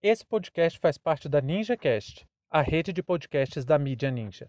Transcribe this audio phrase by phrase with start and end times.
[0.00, 4.48] Esse podcast faz parte da NinjaCast, a rede de podcasts da mídia Ninja.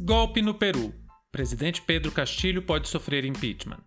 [0.00, 0.92] Golpe no Peru.
[1.30, 3.78] Presidente Pedro Castilho pode sofrer impeachment.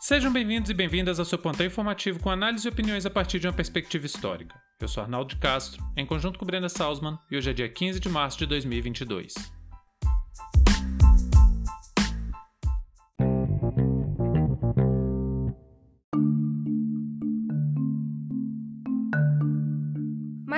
[0.00, 3.46] Sejam bem-vindos e bem-vindas ao seu pontão informativo com análise e opiniões a partir de
[3.46, 4.58] uma perspectiva histórica.
[4.80, 8.08] Eu sou Arnaldo Castro, em conjunto com Brenda Salzman, e hoje é dia 15 de
[8.08, 9.61] março de 2022.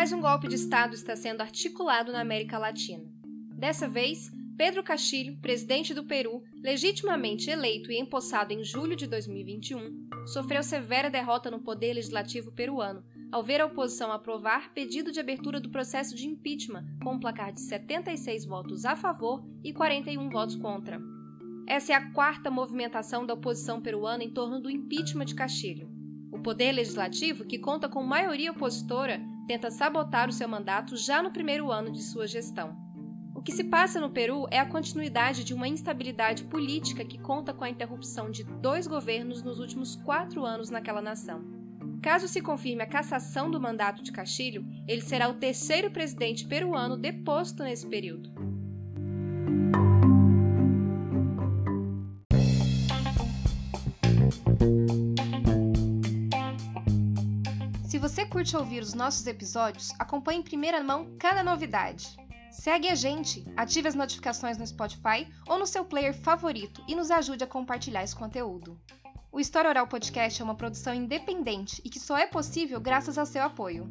[0.05, 3.03] Mais um golpe de Estado está sendo articulado na América Latina.
[3.57, 10.11] Dessa vez, Pedro Castilho, presidente do Peru, legitimamente eleito e empossado em julho de 2021,
[10.27, 15.59] sofreu severa derrota no poder legislativo peruano ao ver a oposição aprovar pedido de abertura
[15.59, 20.57] do processo de impeachment com um placar de 76 votos a favor e 41 votos
[20.57, 21.01] contra.
[21.67, 25.91] Essa é a quarta movimentação da oposição peruana em torno do impeachment de Castilho.
[26.31, 31.31] O poder legislativo, que conta com maioria opositora, tenta sabotar o seu mandato já no
[31.31, 32.77] primeiro ano de sua gestão.
[33.35, 37.53] O que se passa no Peru é a continuidade de uma instabilidade política que conta
[37.53, 41.45] com a interrupção de dois governos nos últimos quatro anos naquela nação.
[42.05, 46.97] Caso se confirme a cassação do mandato de Castilho, ele será o terceiro presidente peruano
[46.99, 48.34] deposto nesse período.
[57.95, 62.17] Se você curte ouvir os nossos episódios, acompanhe em primeira mão cada novidade.
[62.51, 67.09] Segue a gente, ative as notificações no Spotify ou no seu player favorito e nos
[67.13, 68.77] ajude a compartilhar esse conteúdo.
[69.31, 73.27] O História Oral Podcast é uma produção independente e que só é possível graças ao
[73.27, 73.89] seu apoio.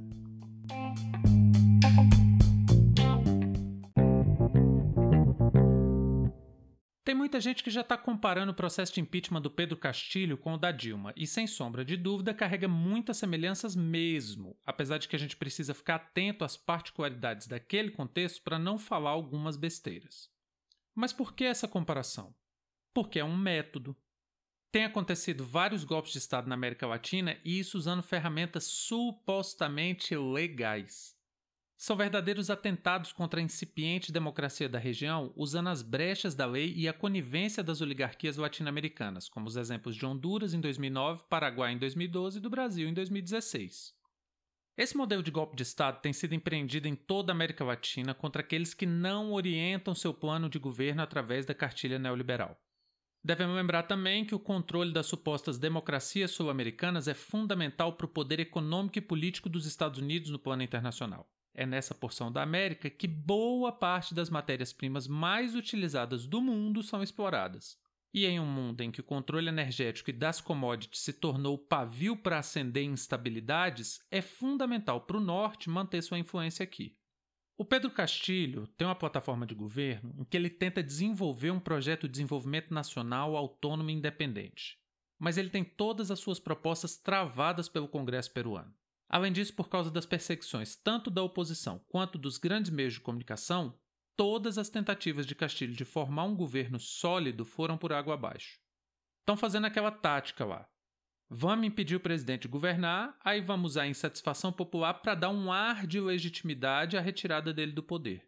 [7.23, 10.57] Muita gente que já está comparando o processo de impeachment do Pedro Castilho com o
[10.57, 15.19] da Dilma, e sem sombra de dúvida carrega muitas semelhanças mesmo, apesar de que a
[15.19, 20.29] gente precisa ficar atento às particularidades daquele contexto para não falar algumas besteiras.
[20.93, 22.35] Mas por que essa comparação?
[22.93, 23.95] Porque é um método.
[24.69, 31.15] Tem acontecido vários golpes de Estado na América Latina e isso usando ferramentas supostamente legais.
[31.83, 36.87] São verdadeiros atentados contra a incipiente democracia da região, usando as brechas da lei e
[36.87, 42.37] a conivência das oligarquias latino-americanas, como os exemplos de Honduras em 2009, Paraguai em 2012
[42.37, 43.93] e do Brasil em 2016.
[44.77, 48.41] Esse modelo de golpe de Estado tem sido empreendido em toda a América Latina contra
[48.41, 52.57] aqueles que não orientam seu plano de governo através da cartilha neoliberal.
[53.21, 58.39] Devemos lembrar também que o controle das supostas democracias sul-americanas é fundamental para o poder
[58.39, 61.29] econômico e político dos Estados Unidos no plano internacional.
[61.53, 67.03] É nessa porção da América que boa parte das matérias-primas mais utilizadas do mundo são
[67.03, 67.77] exploradas.
[68.13, 72.15] E em um mundo em que o controle energético e das commodities se tornou pavio
[72.15, 76.95] para acender instabilidades, é fundamental para o Norte manter sua influência aqui.
[77.55, 82.07] O Pedro Castilho tem uma plataforma de governo em que ele tenta desenvolver um projeto
[82.07, 84.79] de desenvolvimento nacional autônomo e independente.
[85.19, 88.73] Mas ele tem todas as suas propostas travadas pelo Congresso peruano.
[89.13, 93.79] Além disso, por causa das perseguições tanto da oposição quanto dos grandes meios de comunicação,
[94.17, 98.59] todas as tentativas de Castilho de formar um governo sólido foram por água abaixo.
[99.19, 100.67] Estão fazendo aquela tática lá.
[101.29, 105.51] Vamos impedir o presidente de governar, aí vamos usar a insatisfação popular para dar um
[105.51, 108.27] ar de legitimidade à retirada dele do poder.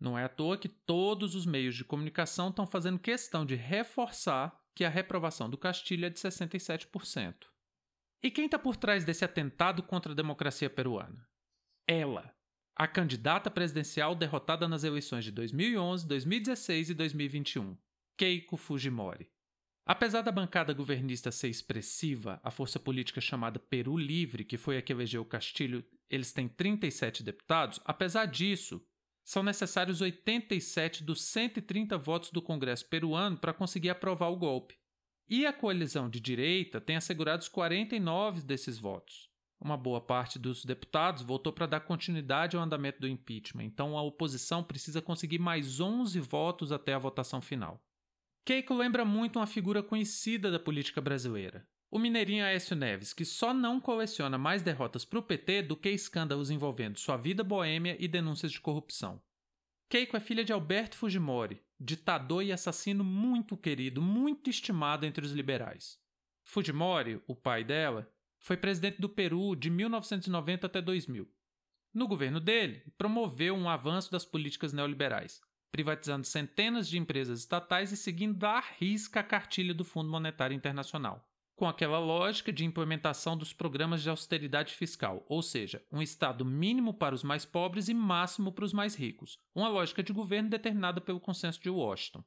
[0.00, 4.58] Não é à toa que todos os meios de comunicação estão fazendo questão de reforçar
[4.74, 7.52] que a reprovação do Castilho é de 67%.
[8.24, 11.28] E quem está por trás desse atentado contra a democracia peruana?
[11.86, 12.34] Ela,
[12.74, 17.76] a candidata presidencial derrotada nas eleições de 2011, 2016 e 2021,
[18.16, 19.30] Keiko Fujimori.
[19.84, 24.82] Apesar da bancada governista ser expressiva, a força política chamada Peru Livre, que foi a
[24.82, 28.82] que elegeu o Castilho, eles têm 37 deputados, apesar disso,
[29.22, 34.78] são necessários 87 dos 130 votos do Congresso peruano para conseguir aprovar o golpe.
[35.28, 39.30] E a coalizão de direita tem assegurado os 49 desses votos.
[39.58, 44.02] Uma boa parte dos deputados votou para dar continuidade ao andamento do impeachment, então a
[44.02, 47.82] oposição precisa conseguir mais 11 votos até a votação final.
[48.44, 53.54] Keiko lembra muito uma figura conhecida da política brasileira, o mineirinho Aécio Neves, que só
[53.54, 58.06] não coleciona mais derrotas para o PT do que escândalos envolvendo sua vida boêmia e
[58.06, 59.22] denúncias de corrupção.
[59.88, 65.32] Keiko é filha de Alberto Fujimori, ditador e assassino muito querido, muito estimado entre os
[65.32, 65.98] liberais.
[66.42, 71.28] Fujimori, o pai dela, foi presidente do Peru de 1990 até 2000.
[71.92, 75.40] No governo dele, promoveu um avanço das políticas neoliberais,
[75.70, 81.28] privatizando centenas de empresas estatais e seguindo à risca a cartilha do Fundo Monetário Internacional,
[81.56, 86.92] com aquela lógica de implementação dos programas de austeridade fiscal, ou seja, um Estado mínimo
[86.94, 91.00] para os mais pobres e máximo para os mais ricos, uma lógica de governo determinada
[91.00, 92.24] pelo consenso de Washington.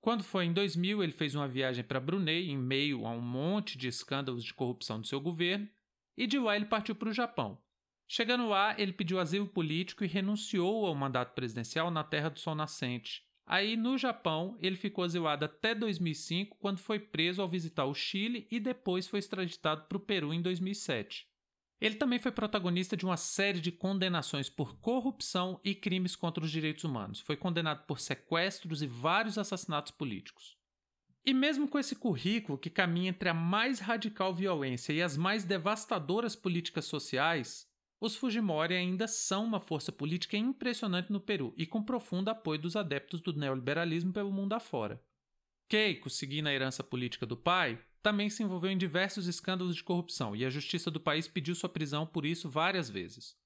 [0.00, 3.78] Quando foi em 2000, ele fez uma viagem para Brunei em meio a um monte
[3.78, 5.68] de escândalos de corrupção do seu governo,
[6.16, 7.58] e de lá ele partiu para o Japão,
[8.14, 12.54] Chegando lá, ele pediu asilo político e renunciou ao mandato presidencial na Terra do Sol
[12.54, 13.24] Nascente.
[13.52, 18.46] Aí, no Japão, ele ficou asilado até 2005, quando foi preso ao visitar o Chile
[18.50, 21.28] e depois foi extraditado para o Peru em 2007.
[21.78, 26.50] Ele também foi protagonista de uma série de condenações por corrupção e crimes contra os
[26.50, 27.20] direitos humanos.
[27.20, 30.56] Foi condenado por sequestros e vários assassinatos políticos.
[31.22, 35.44] E mesmo com esse currículo que caminha entre a mais radical violência e as mais
[35.44, 37.70] devastadoras políticas sociais,
[38.02, 42.74] os Fujimori ainda são uma força política impressionante no Peru e com profundo apoio dos
[42.74, 45.00] adeptos do neoliberalismo pelo mundo afora.
[45.68, 50.34] Keiko, seguindo a herança política do pai, também se envolveu em diversos escândalos de corrupção
[50.34, 53.36] e a justiça do país pediu sua prisão por isso várias vezes.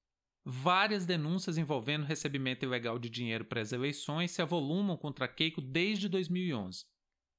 [0.43, 6.09] Várias denúncias envolvendo recebimento ilegal de dinheiro para as eleições se avolumam contra Keiko desde
[6.09, 6.87] 2011.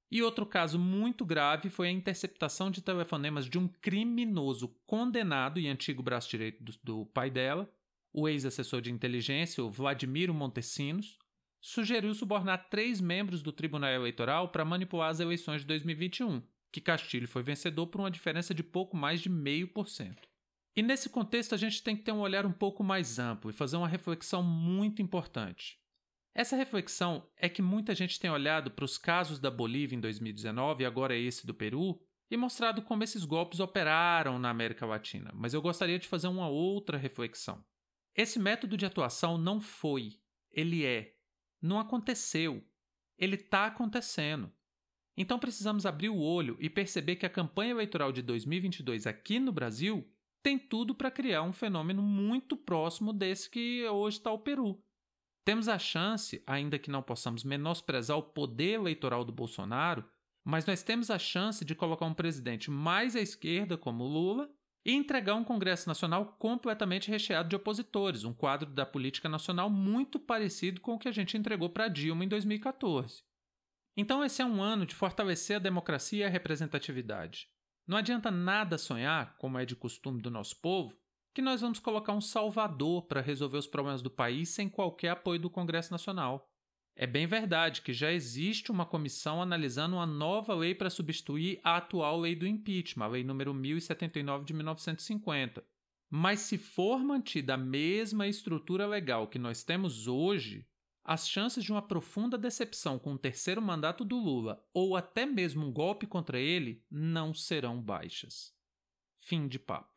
[0.09, 5.68] E outro caso muito grave foi a interceptação de telefonemas de um criminoso condenado e
[5.68, 7.69] antigo braço direito do, do pai dela,
[8.13, 11.19] o ex-assessor de inteligência, o Vladimiro Montesinos,
[11.59, 17.27] sugeriu subornar três membros do Tribunal Eleitoral para manipular as eleições de 2021, que Castilho
[17.27, 20.27] foi vencedor por uma diferença de pouco mais de meio por cento.
[20.75, 23.53] E nesse contexto a gente tem que ter um olhar um pouco mais amplo e
[23.53, 25.80] fazer uma reflexão muito importante.
[26.38, 30.84] Essa reflexão é que muita gente tem olhado para os casos da Bolívia em 2019
[30.84, 32.00] e agora esse do Peru
[32.30, 36.48] e mostrado como esses golpes operaram na América Latina, mas eu gostaria de fazer uma
[36.48, 37.66] outra reflexão.
[38.13, 40.19] Esse método de atuação não foi,
[40.51, 41.16] ele é.
[41.60, 42.63] Não aconteceu.
[43.18, 44.54] Ele está acontecendo.
[45.18, 49.51] Então precisamos abrir o olho e perceber que a campanha eleitoral de 2022 aqui no
[49.51, 50.07] Brasil
[50.44, 54.80] tem tudo para criar um fenômeno muito próximo desse que hoje está o Peru.
[55.47, 60.03] Temos a chance, ainda que não possamos menosprezar o poder eleitoral do Bolsonaro,
[60.44, 64.49] mas nós temos a chance de colocar um presidente mais à esquerda, como Lula,
[64.85, 70.19] e entregar um Congresso Nacional completamente recheado de opositores, um quadro da política nacional muito
[70.19, 73.23] parecido com o que a gente entregou para Dilma em 2014.
[73.95, 77.47] Então, esse é um ano de fortalecer a democracia e a representatividade.
[77.88, 80.93] Não adianta nada sonhar, como é de costume do nosso povo,
[81.38, 85.39] que nós vamos colocar um salvador para resolver os problemas do país sem qualquer apoio
[85.39, 86.50] do Congresso Nacional.
[86.95, 91.78] É bem verdade que já existe uma comissão analisando uma nova lei para substituir a
[91.78, 95.63] atual lei do impeachment, a lei número 1079 de 1950.
[96.10, 100.68] Mas se for mantida a mesma estrutura legal que nós temos hoje,
[101.04, 105.68] as chances de uma profunda decepção com o terceiro mandato do Lula ou até mesmo
[105.68, 108.56] um golpe contra ele não serão baixas.
[109.19, 109.96] Fim de papo.